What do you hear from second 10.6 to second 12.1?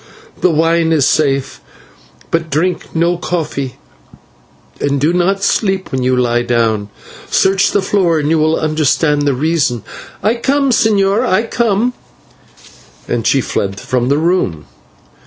señor! I come!"